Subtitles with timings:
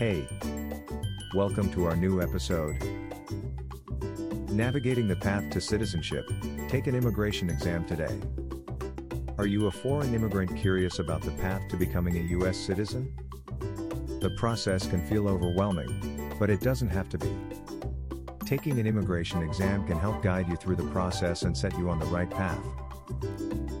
[0.00, 0.26] Hey!
[1.34, 2.82] Welcome to our new episode.
[4.50, 6.26] Navigating the path to citizenship,
[6.70, 8.18] take an immigration exam today.
[9.36, 12.56] Are you a foreign immigrant curious about the path to becoming a U.S.
[12.56, 13.14] citizen?
[14.22, 17.36] The process can feel overwhelming, but it doesn't have to be.
[18.46, 21.98] Taking an immigration exam can help guide you through the process and set you on
[21.98, 22.64] the right path.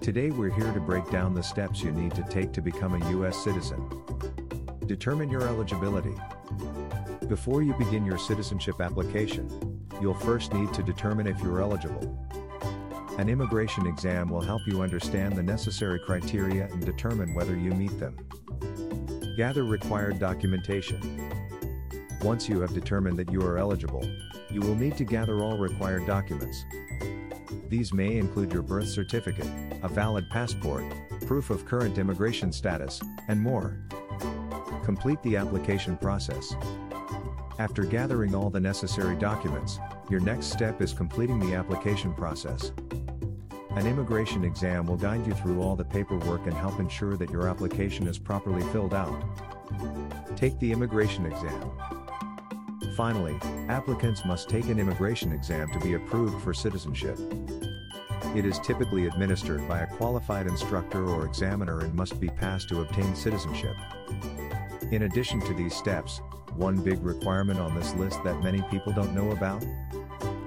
[0.02, 3.10] Today we're here to break down the steps you need to take to become a
[3.12, 3.42] U.S.
[3.42, 3.88] citizen.
[4.90, 6.16] Determine your eligibility.
[7.28, 9.48] Before you begin your citizenship application,
[10.02, 12.18] you'll first need to determine if you're eligible.
[13.16, 18.00] An immigration exam will help you understand the necessary criteria and determine whether you meet
[18.00, 18.16] them.
[19.36, 21.00] Gather required documentation.
[22.22, 24.04] Once you have determined that you are eligible,
[24.50, 26.64] you will need to gather all required documents.
[27.68, 29.46] These may include your birth certificate,
[29.84, 30.82] a valid passport,
[31.28, 33.78] proof of current immigration status, and more.
[34.90, 36.56] Complete the application process.
[37.60, 39.78] After gathering all the necessary documents,
[40.10, 42.72] your next step is completing the application process.
[43.76, 47.46] An immigration exam will guide you through all the paperwork and help ensure that your
[47.46, 49.14] application is properly filled out.
[50.34, 51.70] Take the immigration exam.
[52.96, 57.16] Finally, applicants must take an immigration exam to be approved for citizenship.
[58.34, 62.80] It is typically administered by a qualified instructor or examiner and must be passed to
[62.80, 63.76] obtain citizenship.
[64.90, 66.20] In addition to these steps,
[66.56, 69.62] one big requirement on this list that many people don't know about?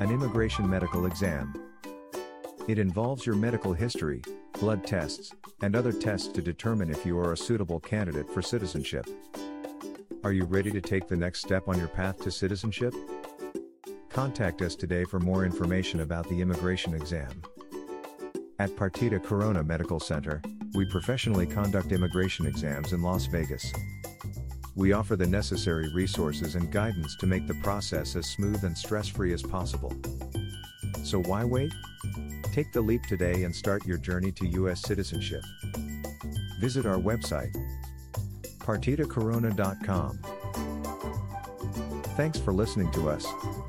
[0.02, 1.54] An immigration medical exam.
[2.68, 4.22] It involves your medical history,
[4.60, 9.08] blood tests, and other tests to determine if you are a suitable candidate for citizenship.
[10.26, 12.94] Are you ready to take the next step on your path to citizenship?
[14.10, 17.42] Contact us today for more information about the immigration exam.
[18.60, 20.42] At Partida Corona Medical Center,
[20.74, 23.72] we professionally conduct immigration exams in Las Vegas.
[24.76, 29.08] We offer the necessary resources and guidance to make the process as smooth and stress
[29.08, 29.94] free as possible.
[31.04, 31.74] So why wait?
[32.52, 34.82] Take the leap today and start your journey to U.S.
[34.82, 35.44] citizenship.
[36.60, 37.56] Visit our website,
[38.60, 40.20] partidacorona.com.
[42.16, 43.26] Thanks for listening to us.